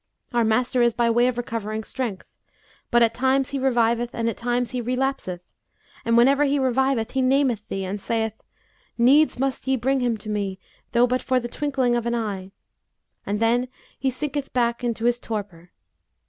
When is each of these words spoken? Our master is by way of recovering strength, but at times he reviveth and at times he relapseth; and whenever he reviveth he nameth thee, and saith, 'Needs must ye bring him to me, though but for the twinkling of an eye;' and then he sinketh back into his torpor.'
Our 0.33 0.43
master 0.43 0.81
is 0.81 0.95
by 0.95 1.11
way 1.11 1.27
of 1.27 1.37
recovering 1.37 1.83
strength, 1.83 2.25
but 2.89 3.03
at 3.03 3.13
times 3.13 3.51
he 3.51 3.59
reviveth 3.59 4.09
and 4.13 4.27
at 4.27 4.35
times 4.35 4.71
he 4.71 4.81
relapseth; 4.81 5.41
and 6.03 6.17
whenever 6.17 6.43
he 6.43 6.57
reviveth 6.57 7.11
he 7.11 7.21
nameth 7.21 7.67
thee, 7.67 7.85
and 7.85 8.01
saith, 8.01 8.33
'Needs 8.97 9.37
must 9.37 9.67
ye 9.67 9.75
bring 9.75 9.99
him 9.99 10.17
to 10.17 10.27
me, 10.29 10.57
though 10.93 11.05
but 11.05 11.21
for 11.21 11.39
the 11.39 11.47
twinkling 11.47 11.95
of 11.95 12.07
an 12.07 12.15
eye;' 12.15 12.51
and 13.27 13.39
then 13.39 13.67
he 13.99 14.09
sinketh 14.09 14.51
back 14.53 14.83
into 14.83 15.05
his 15.05 15.19
torpor.' 15.19 15.69